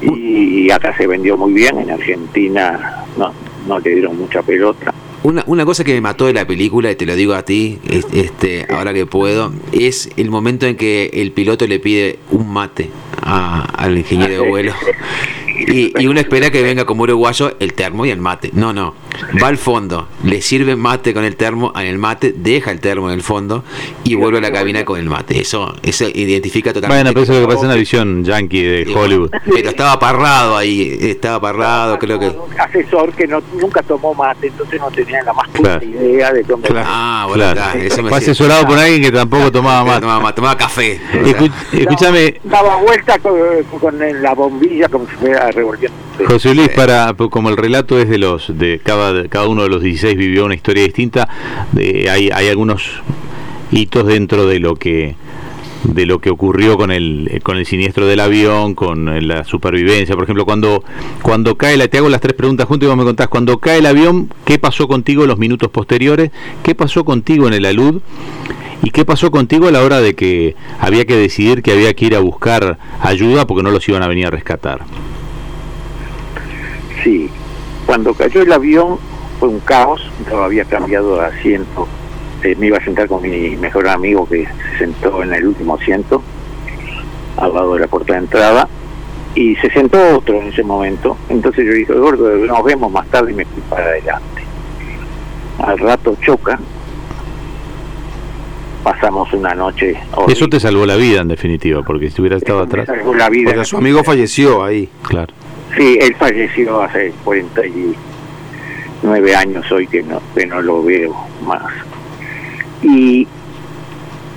Y 0.00 0.70
acá 0.70 0.96
se 0.96 1.06
vendió 1.06 1.36
muy 1.36 1.52
bien, 1.52 1.78
en 1.78 1.90
Argentina 1.90 3.04
no, 3.16 3.32
no 3.66 3.78
le 3.80 3.90
dieron 3.90 4.16
mucha 4.16 4.42
pelota. 4.42 4.94
Una, 5.24 5.42
una 5.48 5.64
cosa 5.64 5.82
que 5.82 5.92
me 5.94 6.00
mató 6.00 6.26
de 6.26 6.32
la 6.32 6.46
película, 6.46 6.92
y 6.92 6.94
te 6.94 7.04
lo 7.04 7.16
digo 7.16 7.34
a 7.34 7.42
ti, 7.44 7.78
es- 7.90 8.06
este, 8.12 8.66
ahora 8.72 8.94
que 8.94 9.06
puedo, 9.06 9.52
es 9.72 10.08
el 10.16 10.30
momento 10.30 10.66
en 10.66 10.76
que 10.76 11.10
el 11.14 11.32
piloto 11.32 11.66
le 11.66 11.80
pide 11.80 12.20
un 12.30 12.48
mate 12.52 12.88
a- 13.22 13.62
al 13.76 13.96
ingeniero 13.98 14.42
de 14.42 14.48
vuelo. 14.48 14.72
Y, 15.66 15.92
y 16.00 16.06
uno 16.06 16.20
espera 16.20 16.50
que 16.50 16.62
venga 16.62 16.84
como 16.84 17.02
uruguayo 17.02 17.56
el 17.60 17.72
termo 17.74 18.06
y 18.06 18.10
el 18.10 18.18
mate. 18.20 18.50
No, 18.54 18.72
no. 18.72 18.94
Va 19.42 19.48
al 19.48 19.58
fondo, 19.58 20.08
le 20.24 20.40
sirve 20.42 20.76
mate 20.76 21.12
con 21.14 21.24
el 21.24 21.36
termo 21.36 21.72
en 21.74 21.86
el 21.86 21.98
mate, 21.98 22.34
deja 22.36 22.70
el 22.70 22.80
termo 22.80 23.08
en 23.08 23.14
el 23.14 23.22
fondo 23.22 23.64
y 24.04 24.14
vuelve 24.14 24.38
a 24.38 24.40
la 24.40 24.52
cabina 24.52 24.84
con 24.84 24.98
el 24.98 25.06
mate. 25.06 25.40
Eso, 25.40 25.74
eso 25.82 26.06
identifica 26.08 26.72
totalmente. 26.72 27.02
Bueno, 27.04 27.10
pero 27.14 27.22
eso 27.24 27.32
es 27.34 27.40
lo 27.40 27.48
que 27.48 27.54
pasa 27.54 27.66
en 27.66 27.70
la 27.70 27.76
visión 27.76 28.24
yankee 28.24 28.62
de 28.62 28.94
Hollywood. 28.94 29.30
Pero 29.44 29.68
estaba 29.70 29.98
parrado 29.98 30.56
ahí, 30.56 30.96
estaba 31.00 31.40
parrado, 31.40 31.98
creo 31.98 32.18
que. 32.18 32.26
Un 32.28 32.60
asesor 32.60 33.12
que 33.12 33.26
no, 33.26 33.42
nunca 33.60 33.82
tomó 33.82 34.14
mate, 34.14 34.48
entonces 34.48 34.80
no 34.80 34.90
tenía 34.90 35.22
la 35.22 35.32
más 35.32 35.48
puta 35.48 35.78
Claro. 35.80 35.84
idea 35.84 36.32
de 36.32 36.42
cómo... 36.44 36.62
Claro. 36.62 36.86
Ah, 36.88 37.24
bueno, 37.28 37.44
Claro. 37.52 37.60
está, 37.60 37.78
eso 37.78 38.02
me 38.02 38.08
Fue 38.08 38.18
asesorado 38.18 38.66
por 38.66 38.78
alguien 38.78 39.02
que 39.02 39.12
tampoco 39.12 39.50
tomaba 39.52 39.84
más. 39.84 40.00
Tomaba, 40.00 40.34
tomaba 40.34 40.56
café. 40.56 41.00
Escúchame, 41.72 42.40
Daba 42.44 42.76
vuelta 42.76 43.18
con, 43.18 43.32
con 43.80 44.22
la 44.22 44.34
bombilla 44.34 44.88
como 44.88 45.06
si 45.08 45.14
fuera 45.16 45.50
revolviendo. 45.50 45.96
José 46.26 46.54
Luis, 46.54 46.68
para 46.70 47.14
como 47.14 47.48
el 47.48 47.56
relato 47.56 47.98
es 47.98 48.08
de 48.08 48.18
los 48.18 48.58
de 48.58 48.80
cada 48.82 49.07
cada 49.28 49.48
uno 49.48 49.62
de 49.62 49.68
los 49.68 49.82
16 49.82 50.16
vivió 50.16 50.44
una 50.44 50.54
historia 50.54 50.82
distinta, 50.84 51.28
hay 51.76 52.30
hay 52.30 52.48
algunos 52.48 52.82
hitos 53.70 54.06
dentro 54.06 54.46
de 54.46 54.60
lo 54.60 54.76
que 54.76 55.16
de 55.84 56.06
lo 56.06 56.20
que 56.20 56.30
ocurrió 56.30 56.76
con 56.76 56.90
el 56.90 57.40
con 57.42 57.56
el 57.56 57.66
siniestro 57.66 58.06
del 58.06 58.20
avión, 58.20 58.74
con 58.74 59.08
eh, 59.08 59.22
la 59.22 59.44
supervivencia, 59.44 60.14
por 60.14 60.24
ejemplo, 60.24 60.44
cuando 60.44 60.82
cuando 61.22 61.56
cae 61.56 61.76
la 61.76 61.88
te 61.88 61.98
hago 61.98 62.08
las 62.08 62.20
tres 62.20 62.34
preguntas 62.34 62.66
juntas 62.66 62.86
y 62.86 62.88
vos 62.88 62.96
me 62.96 63.04
contás 63.04 63.28
cuando 63.28 63.58
cae 63.58 63.78
el 63.78 63.86
avión, 63.86 64.32
¿qué 64.44 64.58
pasó 64.58 64.88
contigo 64.88 65.26
los 65.26 65.38
minutos 65.38 65.70
posteriores? 65.70 66.30
¿Qué 66.62 66.74
pasó 66.74 67.04
contigo 67.04 67.46
en 67.46 67.54
el 67.54 67.64
alud? 67.64 68.00
¿Y 68.82 68.90
qué 68.90 69.04
pasó 69.04 69.30
contigo 69.30 69.68
a 69.68 69.72
la 69.72 69.82
hora 69.82 70.00
de 70.00 70.14
que 70.14 70.54
había 70.80 71.04
que 71.04 71.16
decidir 71.16 71.62
que 71.62 71.72
había 71.72 71.94
que 71.94 72.06
ir 72.06 72.14
a 72.14 72.20
buscar 72.20 72.78
ayuda 73.00 73.46
porque 73.46 73.62
no 73.62 73.70
los 73.70 73.88
iban 73.88 74.02
a 74.02 74.08
venir 74.08 74.26
a 74.26 74.30
rescatar? 74.30 74.80
Sí, 77.02 77.30
cuando 77.88 78.12
cayó 78.12 78.42
el 78.42 78.52
avión 78.52 78.98
fue 79.40 79.48
un 79.48 79.60
caos, 79.60 80.02
no 80.30 80.42
había 80.42 80.66
cambiado 80.66 81.16
de 81.16 81.24
asiento 81.24 81.88
eh, 82.42 82.54
me 82.56 82.66
iba 82.66 82.76
a 82.76 82.84
sentar 82.84 83.08
con 83.08 83.22
mi 83.22 83.56
mejor 83.56 83.88
amigo 83.88 84.28
que 84.28 84.44
se 84.46 84.78
sentó 84.78 85.22
en 85.22 85.32
el 85.32 85.46
último 85.48 85.74
asiento, 85.74 86.22
al 87.38 87.54
lado 87.54 87.74
de 87.74 87.80
la 87.80 87.86
puerta 87.88 88.12
de 88.12 88.18
entrada, 88.20 88.68
y 89.34 89.56
se 89.56 89.70
sentó 89.70 89.98
otro 90.18 90.40
en 90.40 90.48
ese 90.48 90.62
momento. 90.62 91.16
Entonces 91.30 91.66
yo 91.66 91.72
dije, 91.72 91.94
gordo, 91.94 92.28
nos 92.28 92.62
vemos 92.62 92.92
más 92.92 93.08
tarde 93.08 93.32
y 93.32 93.34
me 93.34 93.44
fui 93.44 93.62
para 93.70 93.86
adelante. 93.86 94.42
Al 95.58 95.78
rato 95.78 96.14
choca, 96.24 96.60
pasamos 98.84 99.32
una 99.32 99.54
noche. 99.54 99.96
Eso 100.28 100.46
te 100.46 100.60
salvó 100.60 100.86
la 100.86 100.96
vida 100.96 101.22
en 101.22 101.28
definitiva, 101.28 101.82
porque 101.82 102.10
si 102.10 102.20
hubiera 102.20 102.36
estado 102.36 102.62
Eso 102.62 102.76
me 102.76 102.82
atrás. 102.82 102.98
salvó 102.98 103.14
la 103.14 103.30
vida. 103.30 103.50
Porque 103.50 103.64
su 103.64 103.78
amigo 103.78 104.04
falleció 104.04 104.62
ahí. 104.62 104.88
Claro. 105.02 105.34
Sí, 105.78 105.96
él 106.00 106.14
falleció 106.16 106.82
hace 106.82 107.12
49 107.22 109.36
años 109.36 109.70
hoy 109.70 109.86
que 109.86 110.02
no, 110.02 110.20
que 110.34 110.44
no 110.44 110.60
lo 110.60 110.82
veo 110.82 111.14
más. 111.46 111.72
Y, 112.82 113.28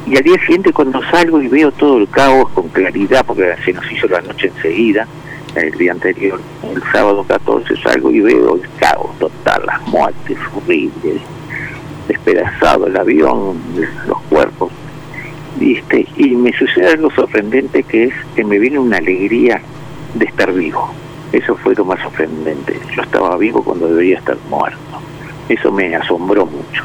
y 0.05 0.17
al 0.17 0.23
día 0.23 0.39
siguiente 0.41 0.71
cuando 0.71 1.01
salgo 1.09 1.41
y 1.41 1.47
veo 1.47 1.71
todo 1.71 1.97
el 1.97 2.07
caos 2.09 2.47
con 2.51 2.69
claridad, 2.69 3.25
porque 3.25 3.55
se 3.65 3.73
nos 3.73 3.91
hizo 3.91 4.07
la 4.07 4.21
noche 4.21 4.51
enseguida, 4.55 5.07
el 5.55 5.71
día 5.71 5.93
anterior, 5.93 6.39
el 6.75 6.83
sábado 6.91 7.23
14 7.23 7.75
salgo 7.77 8.11
y 8.11 8.19
veo 8.19 8.57
el 8.57 8.69
caos 8.77 9.17
total, 9.17 9.63
las 9.65 9.81
muertes 9.87 10.37
horribles, 10.55 11.21
despedazado 12.07 12.85
el 12.85 12.95
avión, 12.95 13.57
los 14.07 14.21
cuerpos. 14.29 14.71
¿viste? 15.57 16.07
Y 16.17 16.35
me 16.35 16.53
sucede 16.53 16.91
algo 16.91 17.09
sorprendente 17.09 17.81
que 17.81 18.03
es 18.05 18.13
que 18.35 18.43
me 18.43 18.59
viene 18.59 18.77
una 18.77 18.97
alegría 18.97 19.59
de 20.13 20.25
estar 20.25 20.53
vivo. 20.53 20.93
Eso 21.31 21.55
fue 21.55 21.75
lo 21.75 21.85
más 21.85 21.99
sorprendente. 22.01 22.79
Yo 22.95 23.01
estaba 23.01 23.37
vivo 23.37 23.63
cuando 23.63 23.87
debería 23.87 24.17
estar 24.17 24.37
muerto. 24.49 24.77
Eso 25.47 25.71
me 25.71 25.95
asombró 25.95 26.45
mucho. 26.45 26.83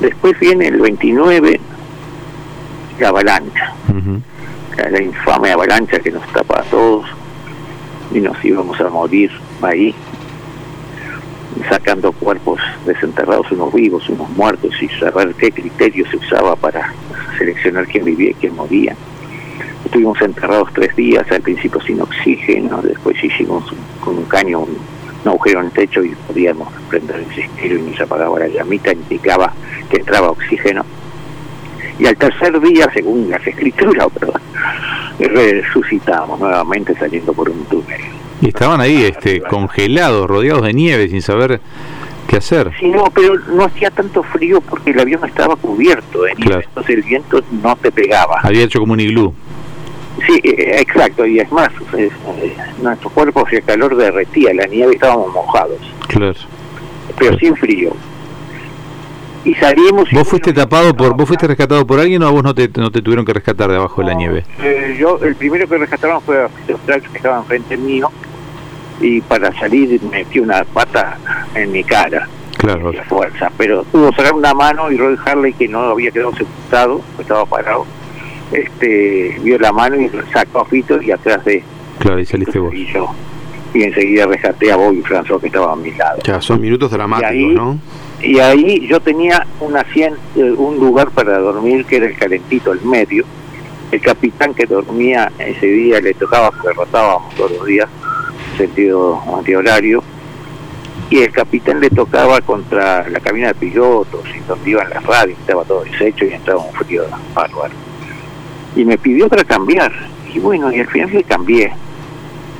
Después 0.00 0.38
viene 0.38 0.68
el 0.68 0.80
29, 0.80 1.60
la 3.00 3.08
avalancha, 3.08 3.72
la, 4.76 4.90
la 4.90 5.02
infame 5.02 5.50
avalancha 5.50 5.98
que 5.98 6.12
nos 6.12 6.26
tapa 6.32 6.60
a 6.60 6.62
todos 6.64 7.06
y 8.12 8.20
nos 8.20 8.42
íbamos 8.44 8.80
a 8.80 8.88
morir 8.88 9.30
ahí, 9.62 9.94
sacando 11.68 12.12
cuerpos 12.12 12.60
desenterrados, 12.86 13.50
unos 13.50 13.72
vivos, 13.72 14.08
unos 14.08 14.30
muertos, 14.30 14.72
y 14.80 14.88
saber 15.00 15.34
qué 15.34 15.50
criterio 15.50 16.08
se 16.08 16.16
usaba 16.16 16.54
para 16.56 16.92
seleccionar 17.36 17.86
quién 17.86 18.04
vivía 18.04 18.30
y 18.30 18.34
quién 18.34 18.54
moría. 18.54 18.94
Estuvimos 19.88 20.20
enterrados 20.20 20.68
tres 20.74 20.94
días, 20.96 21.24
al 21.32 21.40
principio 21.40 21.80
sin 21.80 21.98
oxígeno, 22.02 22.82
después 22.82 23.16
hicimos 23.24 23.64
un- 23.72 23.78
con 24.04 24.18
un 24.18 24.24
caño 24.26 24.60
un, 24.60 24.76
un 25.24 25.28
agujero 25.28 25.60
en 25.60 25.66
el 25.66 25.72
techo 25.72 26.04
y 26.04 26.10
podíamos 26.26 26.68
prender 26.90 27.16
el 27.16 27.34
cistero 27.34 27.76
y 27.76 27.80
nos 27.90 27.98
apagaba 27.98 28.38
la 28.38 28.48
llamita, 28.48 28.92
indicaba 28.92 29.50
que 29.88 29.96
entraba 29.96 30.28
oxígeno. 30.30 30.84
Y 31.98 32.06
al 32.06 32.18
tercer 32.18 32.60
día, 32.60 32.86
según 32.92 33.30
las 33.30 33.44
escrituras, 33.46 34.08
perdón, 34.20 34.42
resucitamos 35.18 36.38
nuevamente 36.38 36.94
saliendo 36.98 37.32
por 37.32 37.48
un 37.48 37.64
túnel. 37.64 38.00
Y 38.42 38.48
estaban 38.48 38.82
ahí 38.82 39.04
este, 39.04 39.40
congelados, 39.40 40.28
rodeados 40.28 40.62
de 40.64 40.74
nieve, 40.74 41.08
sin 41.08 41.22
saber 41.22 41.62
qué 42.28 42.36
hacer. 42.36 42.72
Sí, 42.78 42.88
no, 42.88 43.04
pero 43.14 43.36
no 43.54 43.64
hacía 43.64 43.90
tanto 43.90 44.22
frío 44.22 44.60
porque 44.60 44.90
el 44.90 45.00
avión 45.00 45.24
estaba 45.24 45.56
cubierto 45.56 46.22
de 46.24 46.34
nieve, 46.34 46.44
Claro. 46.50 46.62
entonces 46.68 46.96
el 46.96 47.02
viento 47.04 47.42
no 47.62 47.74
te 47.76 47.90
pegaba. 47.90 48.40
Había 48.42 48.64
hecho 48.64 48.78
como 48.80 48.92
un 48.92 49.00
iglú. 49.00 49.34
Sí, 50.26 50.40
eh, 50.42 50.76
exacto, 50.80 51.24
y 51.26 51.38
es 51.38 51.50
más, 51.52 51.68
eh, 51.96 52.10
eh, 52.42 52.56
nuestros 52.82 53.12
cuerpos 53.12 53.44
y 53.52 53.56
el 53.56 53.64
calor 53.64 53.96
derretía, 53.96 54.52
la 54.54 54.66
nieve 54.66 54.94
estábamos 54.94 55.32
mojados, 55.32 55.78
Claro. 56.08 56.34
pero 57.18 57.38
sin 57.38 57.54
frío. 57.56 57.92
Y 59.44 59.54
salimos... 59.54 60.12
y 60.12 60.16
¿Vos 60.16 60.28
fuiste 60.28 60.52
tapado 60.52 60.94
por, 60.94 61.16
vos 61.16 61.26
fuiste 61.26 61.46
rescatado 61.46 61.86
por 61.86 62.00
alguien 62.00 62.22
o 62.22 62.26
a 62.26 62.30
vos 62.30 62.42
no 62.42 62.54
te, 62.54 62.68
no 62.76 62.90
te 62.90 63.00
tuvieron 63.00 63.24
que 63.24 63.32
rescatar 63.32 63.70
de 63.70 63.76
abajo 63.76 64.02
de 64.02 64.08
la 64.08 64.14
nieve? 64.14 64.44
Eh, 64.62 64.96
yo, 64.98 65.18
el 65.22 65.36
primero 65.36 65.66
que 65.68 65.78
rescataron 65.78 66.20
fue 66.20 66.42
a 66.42 66.48
Austral, 66.72 67.00
que 67.02 67.16
estaba 67.16 67.38
enfrente 67.38 67.76
mío, 67.76 68.10
y 69.00 69.20
para 69.20 69.52
salir 69.58 70.02
metí 70.10 70.40
una 70.40 70.64
pata 70.64 71.16
en 71.54 71.70
mi 71.72 71.84
cara. 71.84 72.28
Claro. 72.58 72.92
la 72.92 73.04
fuerza, 73.04 73.52
pero 73.56 73.84
pudo 73.84 74.10
sacar 74.10 74.34
una 74.34 74.52
mano 74.52 74.90
y 74.90 74.96
Roy 74.96 75.16
Harley, 75.24 75.52
que 75.52 75.68
no 75.68 75.78
había 75.78 76.10
quedado 76.10 76.32
sepultado, 76.34 77.00
estaba 77.20 77.46
parado, 77.46 77.86
este, 78.52 79.36
vio 79.42 79.58
la 79.58 79.72
mano 79.72 79.96
y 80.00 80.10
sacó 80.32 80.60
a 80.60 80.64
Fito 80.64 81.00
y 81.02 81.10
atrás 81.10 81.44
de 81.44 81.62
Claro, 81.98 82.18
y 82.20 82.26
saliste 82.26 82.58
vos. 82.58 82.72
y 82.74 82.86
yo. 82.86 83.08
Y 83.74 83.82
enseguida 83.82 84.26
rescaté 84.26 84.72
a 84.72 84.76
Bobby 84.76 85.02
François, 85.02 85.40
que 85.40 85.48
estaba 85.48 85.72
a 85.72 85.76
mi 85.76 85.90
lado. 85.92 86.20
Ya, 86.24 86.40
son 86.40 86.60
minutos 86.60 86.90
dramáticos, 86.90 87.34
Y 87.34 87.44
ahí- 87.44 87.54
¿no? 87.54 87.78
Y 88.20 88.38
ahí 88.40 88.86
yo 88.88 88.98
tenía 89.00 89.46
un, 89.60 89.74
asien- 89.74 90.16
eh, 90.36 90.50
un 90.56 90.76
lugar 90.78 91.10
para 91.10 91.38
dormir 91.38 91.84
que 91.84 91.96
era 91.96 92.06
el 92.06 92.16
calentito, 92.16 92.72
el 92.72 92.80
medio. 92.82 93.24
El 93.92 94.00
capitán 94.00 94.54
que 94.54 94.66
dormía 94.66 95.30
ese 95.38 95.66
día 95.66 96.00
le 96.00 96.14
tocaba, 96.14 96.50
porque 96.50 96.72
rotábamos 96.74 97.34
todos 97.36 97.52
los 97.52 97.64
días, 97.66 97.88
sentido 98.56 99.20
antihorario. 99.36 100.02
Y 101.10 101.20
el 101.20 101.30
capitán 101.32 101.80
le 101.80 101.88
tocaba 101.90 102.40
contra 102.42 103.08
la 103.08 103.20
cabina 103.20 103.48
de 103.48 103.54
pilotos 103.54 104.20
y 104.36 104.40
donde 104.48 104.70
iban 104.70 104.90
las 104.90 105.02
radios, 105.04 105.38
estaba 105.38 105.64
todo 105.64 105.84
deshecho 105.84 106.24
y 106.26 106.32
entraba 106.34 106.60
un 106.62 106.72
frío 106.74 107.04
bárbaro. 107.34 107.72
Y 108.76 108.84
me 108.84 108.98
pidió 108.98 109.28
para 109.28 109.44
cambiar. 109.44 109.92
Y 110.32 110.38
bueno, 110.38 110.72
y 110.72 110.80
al 110.80 110.86
final 110.88 111.10
le 111.12 111.24
cambié. 111.24 111.72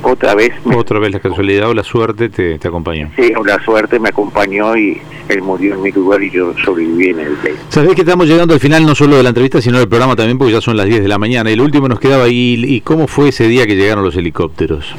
Otra 0.01 0.33
vez 0.33 0.53
me 0.65 0.77
Otra 0.77 0.97
vez 0.97 1.11
la 1.11 1.19
casualidad 1.19 1.69
o 1.69 1.73
la 1.73 1.83
suerte 1.83 2.29
te, 2.29 2.57
te 2.57 2.67
acompañó. 2.67 3.09
Sí, 3.17 3.33
la 3.45 3.61
suerte 3.63 3.99
me 3.99 4.09
acompañó 4.09 4.77
y 4.77 5.01
él 5.27 5.41
murió 5.41 5.75
en 5.75 5.81
mi 5.81 5.91
lugar 5.91 6.23
y 6.23 6.31
yo 6.31 6.53
sobreviví 6.63 7.09
en 7.09 7.19
el 7.19 7.37
él. 7.43 7.55
Sabés 7.69 7.95
que 7.95 8.01
estamos 8.01 8.25
llegando 8.25 8.53
al 8.53 8.59
final 8.61 8.85
no 8.85 8.95
solo 8.95 9.17
de 9.17 9.23
la 9.23 9.29
entrevista, 9.29 9.61
sino 9.61 9.77
del 9.77 9.89
programa 9.89 10.15
también, 10.15 10.37
porque 10.37 10.53
ya 10.53 10.61
son 10.61 10.77
las 10.77 10.85
10 10.85 11.01
de 11.01 11.07
la 11.07 11.17
mañana. 11.17 11.49
El 11.49 11.59
último 11.61 11.87
nos 11.87 11.99
quedaba 11.99 12.23
ahí. 12.23 12.63
¿Y 12.65 12.81
cómo 12.81 13.07
fue 13.07 13.29
ese 13.29 13.47
día 13.47 13.67
que 13.67 13.75
llegaron 13.75 14.03
los 14.03 14.15
helicópteros? 14.15 14.95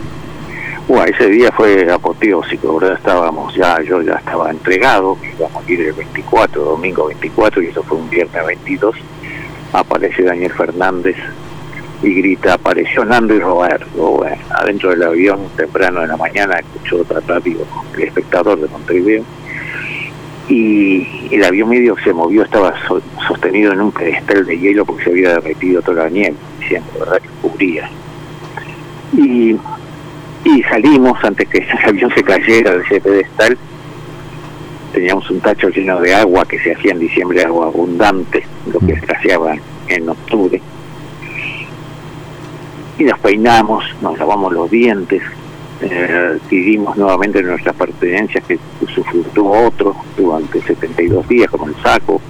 Bueno, 0.87 1.05
ese 1.05 1.29
día 1.29 1.51
fue 1.53 1.91
apoteósico, 1.91 2.79
¿verdad? 2.79 2.97
Estábamos 2.97 3.55
ya, 3.55 3.81
yo 3.83 4.03
ya 4.03 4.15
estaba 4.15 4.51
entregado, 4.51 5.17
que 5.21 5.33
iba 5.39 5.47
a 5.47 5.51
morir 5.51 5.81
el 5.83 5.93
24, 5.93 6.65
domingo 6.65 7.07
24, 7.07 7.63
y 7.63 7.67
eso 7.67 7.83
fue 7.85 7.99
un 7.99 8.11
viernes 8.11 8.47
22. 8.47 8.97
Aparece 9.73 10.23
Daniel 10.25 10.53
Fernández 10.53 11.17
y 12.03 12.15
grita, 12.15 12.55
apareció 12.55 13.05
Nando 13.05 13.35
y 13.35 13.41
Roberto. 13.41 14.25
Adentro 14.51 14.91
del 14.91 15.03
avión, 15.03 15.41
temprano 15.57 16.01
de 16.01 16.09
la 16.09 16.17
mañana, 16.17 16.57
escuchó 16.59 17.03
otra 17.03 17.21
radio, 17.27 17.59
el 17.97 18.03
espectador 18.03 18.59
de 18.61 18.69
Montevideo. 18.69 19.23
Y 20.49 21.29
el 21.31 21.45
avión 21.45 21.69
medio 21.69 21.95
se 22.03 22.13
movió, 22.13 22.43
estaba 22.43 22.75
so- 22.89 23.03
sostenido 23.29 23.73
en 23.73 23.81
un 23.83 23.93
pedestal 23.93 24.45
de 24.45 24.59
hielo 24.59 24.85
porque 24.85 25.05
se 25.05 25.11
había 25.11 25.35
derretido 25.35 25.81
toda 25.83 26.05
la 26.05 26.11
nieve, 26.11 26.35
siempre, 26.67 26.99
¿verdad? 26.99 27.21
Que 27.21 27.29
cubría. 27.43 27.89
Y 29.17 29.57
y 30.43 30.63
salimos 30.65 31.23
antes 31.23 31.47
que 31.49 31.59
el 31.85 31.89
avión 31.89 32.11
se 32.15 32.23
cayera 32.25 32.73
de 32.77 32.83
ese 32.83 33.01
pedestal. 33.01 33.57
Teníamos 34.93 35.31
un 35.31 35.41
tacho 35.41 35.69
lleno 35.69 36.01
de 36.01 36.15
agua 36.15 36.45
que 36.45 36.59
se 36.59 36.73
hacía 36.73 36.93
en 36.93 36.99
diciembre, 36.99 37.45
agua 37.45 37.67
abundante, 37.67 38.45
lo 38.73 38.81
que 38.81 38.93
escaseaba 38.93 39.55
en 39.89 40.09
octubre. 40.09 40.61
Y 42.99 43.05
nos 43.05 43.19
peinamos, 43.21 43.85
nos 44.03 44.19
lavamos 44.19 44.53
los 44.53 44.71
dientes, 44.71 45.23
eh, 45.83 46.37
adquirimos 46.37 46.97
nuevamente 46.97 47.43
nuestras 47.43 47.75
pertenencias 47.75 48.45
que 48.45 48.59
usufructuó 48.83 49.67
otro 49.67 49.97
durante 50.17 50.61
72 50.61 51.27
días, 51.29 51.51
como 51.51 51.69
el 51.69 51.77
saco. 51.77 52.21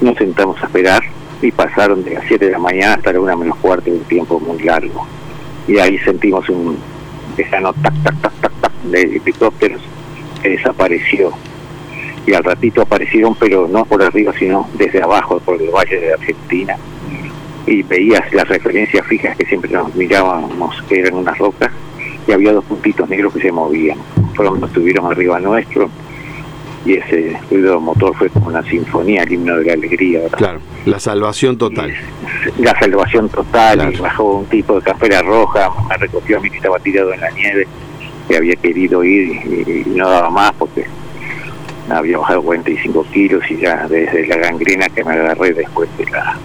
Nos 0.00 0.16
sentamos 0.16 0.60
a 0.62 0.66
esperar 0.66 1.02
y 1.40 1.52
pasaron 1.52 2.02
de 2.04 2.14
las 2.14 2.24
7 2.26 2.46
de 2.46 2.52
la 2.52 2.58
mañana 2.58 2.94
hasta 2.94 3.12
la 3.12 3.20
1 3.20 3.36
menos 3.36 3.56
cuarto, 3.58 3.90
un 3.90 4.00
tiempo 4.00 4.40
muy 4.40 4.62
largo. 4.62 5.06
Y 5.68 5.78
ahí 5.78 5.98
sentimos 5.98 6.48
un 6.48 6.76
lejano 7.36 7.72
tac, 7.74 7.94
tac, 8.02 8.20
tac, 8.20 8.32
tac, 8.40 8.52
tac 8.60 8.72
de 8.84 9.02
helicópteros 9.02 9.80
que 10.42 10.50
desapareció. 10.50 11.32
Y 12.26 12.34
al 12.34 12.42
ratito 12.42 12.82
aparecieron, 12.82 13.34
pero 13.36 13.68
no 13.68 13.84
por 13.84 14.02
arriba, 14.02 14.32
sino 14.38 14.68
desde 14.76 15.02
abajo, 15.02 15.38
por 15.40 15.60
el 15.60 15.70
valle 15.70 16.00
de 16.00 16.12
Argentina. 16.12 16.76
Y 17.66 17.82
veías 17.82 18.32
las 18.32 18.48
referencias 18.48 19.06
fijas 19.06 19.36
que 19.36 19.44
siempre 19.46 19.70
nos 19.70 19.94
mirábamos, 19.94 20.82
que 20.88 21.00
eran 21.00 21.14
unas 21.14 21.38
rocas, 21.38 21.70
y 22.26 22.32
había 22.32 22.52
dos 22.52 22.64
puntitos 22.64 23.08
negros 23.08 23.32
que 23.32 23.40
se 23.40 23.52
movían. 23.52 23.98
Pronto 24.36 24.66
estuvieron 24.66 25.06
arriba 25.10 25.38
nuestro, 25.40 25.88
y 26.84 26.94
ese 26.94 27.36
ruido 27.50 27.80
motor 27.80 28.14
fue 28.16 28.28
como 28.30 28.46
una 28.48 28.62
sinfonía, 28.64 29.22
el 29.24 29.32
himno 29.32 29.56
de 29.56 29.64
la 29.64 29.72
alegría. 29.74 30.20
¿verdad? 30.22 30.38
Claro, 30.38 30.60
la 30.84 31.00
salvación 31.00 31.58
total. 31.58 31.92
la 32.58 32.78
salvación 32.78 33.28
total, 33.28 33.76
Claro. 33.78 33.92
y 33.92 33.96
bajó 34.00 34.36
un 34.38 34.46
tipo 34.46 34.76
de 34.76 34.82
campera 34.82 35.22
roja, 35.22 35.70
me 35.88 35.96
recogió 35.96 36.38
a 36.38 36.40
mí 36.40 36.50
que 36.50 36.56
estaba 36.58 36.78
tirado 36.80 37.12
en 37.12 37.20
la 37.20 37.30
nieve, 37.30 37.66
que 38.28 38.36
había 38.36 38.54
querido 38.56 39.02
ir 39.04 39.28
y, 39.28 39.82
y 39.86 39.90
no 39.96 40.08
daba 40.08 40.30
más 40.30 40.52
porque 40.58 40.86
había 41.90 42.18
bajado 42.18 42.42
45 42.42 43.06
kilos 43.12 43.42
y 43.50 43.58
ya 43.58 43.86
desde 43.88 44.26
la 44.26 44.36
gangrena 44.36 44.88
que 44.88 45.04
me 45.04 45.12
agarré 45.12 45.52
después 45.52 45.88
de 45.96 46.06
la, 46.06 46.36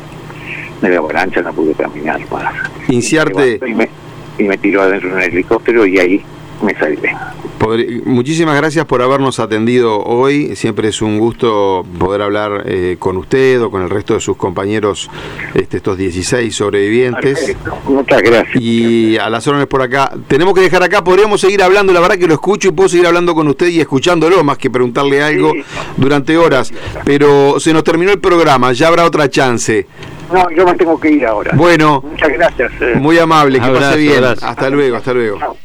de 0.82 0.90
la 0.90 0.98
avalancha 0.98 1.42
no 1.42 1.54
pude 1.54 1.74
caminar 1.74 2.20
más. 2.32 2.54
Inciarte, 2.88 3.60
Y 3.66 3.74
me, 3.74 3.90
y 4.38 4.44
me 4.44 4.58
tiró 4.58 4.82
adentro 4.84 5.10
de 5.10 5.16
un 5.16 5.22
helicóptero 5.22 5.86
y 5.86 6.00
ahí 6.00 6.24
me 6.62 6.74
salvé. 6.76 7.16
Podri- 7.60 8.02
Muchísimas 8.06 8.56
gracias 8.58 8.86
por 8.86 9.02
habernos 9.02 9.40
atendido 9.40 10.02
hoy. 10.04 10.56
Siempre 10.56 10.88
es 10.90 11.02
un 11.02 11.20
gusto 11.20 11.86
poder 12.00 12.22
hablar 12.24 12.64
eh, 12.66 12.96
con 12.98 13.18
usted 13.18 13.62
o 13.62 13.70
con 13.70 13.84
el 13.84 13.90
resto 13.90 14.14
de 14.16 14.20
sus 14.20 14.36
compañeros, 14.38 15.10
este, 15.54 15.78
estos 15.78 15.98
16 15.98 16.56
sobrevivientes. 16.56 17.38
Perfecto. 17.40 17.78
Muchas 17.86 18.22
gracias. 18.22 18.56
Y 18.62 19.18
a 19.18 19.30
las 19.30 19.48
órdenes 19.48 19.68
por 19.68 19.82
acá. 19.82 20.12
Tenemos 20.28 20.54
que 20.56 20.62
dejar 20.62 20.82
acá, 20.84 21.04
podríamos 21.04 21.40
seguir 21.42 21.62
hablando, 21.62 21.94
la 21.94 22.00
verdad 22.00 22.16
que 22.18 22.28
lo 22.28 22.34
escucho 22.34 22.70
y 22.70 22.72
puedo 22.72 22.90
seguir 22.90 23.06
hablando 23.08 23.36
con 23.36 23.48
usted 23.48 23.68
y 23.68 23.80
escuchándolo, 23.80 24.44
más 24.44 24.58
que 24.58 24.70
preguntarle 24.70 25.22
algo 25.22 25.52
Sí. 25.54 25.64
durante 25.98 26.38
horas. 26.38 26.72
Pero 27.06 27.60
se 27.60 27.74
nos 27.74 27.84
terminó 27.84 28.12
el 28.12 28.20
programa, 28.20 28.72
ya 28.74 28.88
habrá 28.88 29.06
otra 29.06 29.30
chance. 29.30 29.86
No, 30.34 30.50
yo 30.50 30.66
me 30.66 30.74
tengo 30.76 31.00
que 31.00 31.12
ir 31.12 31.26
ahora. 31.26 31.52
Bueno, 31.56 32.02
Muchas 32.10 32.30
gracias. 32.30 32.72
eh. 32.82 32.94
muy 32.96 33.20
amable, 33.20 33.60
que 33.60 33.66
Abrazo, 33.66 33.86
pase 33.90 33.98
bien. 34.00 34.24
abrazo. 34.24 34.46
Hasta 34.48 34.70
luego, 34.70 34.96
hasta 34.96 35.14
luego. 35.14 35.38
Chao. 35.40 35.58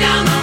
down 0.00 0.24
the 0.24 0.39